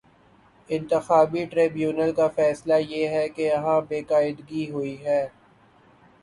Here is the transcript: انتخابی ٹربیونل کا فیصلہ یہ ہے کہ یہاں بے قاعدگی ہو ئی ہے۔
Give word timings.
انتخابی 0.69 1.43
ٹربیونل 1.51 2.11
کا 2.13 2.27
فیصلہ 2.35 2.73
یہ 2.85 3.07
ہے 3.07 3.27
کہ 3.29 3.41
یہاں 3.43 3.79
بے 3.89 4.01
قاعدگی 4.09 4.69
ہو 4.71 4.81
ئی 4.81 4.95
ہے۔ 5.05 5.21